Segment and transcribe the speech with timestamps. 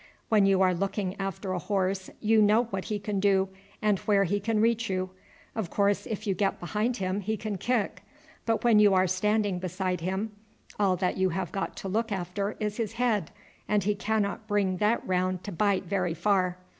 [0.29, 3.49] When you are looking after a horse you know what he can do
[3.83, 5.11] and where he can reach you.
[5.53, 8.01] Of course if you get behind him he can kick,
[8.47, 10.31] but when you are standing beside him
[10.79, 13.29] all that you have got to look after is his head,
[13.67, 16.57] and he cannot bring that round to bite very far.